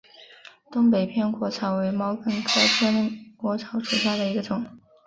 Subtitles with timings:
[0.71, 4.65] 东北扁果草为毛茛科扁果草属下的一个种。